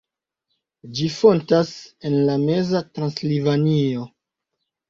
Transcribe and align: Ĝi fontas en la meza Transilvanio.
Ĝi 0.99 1.09
fontas 1.15 1.73
en 2.11 2.17
la 2.31 2.39
meza 2.47 2.81
Transilvanio. 2.97 4.09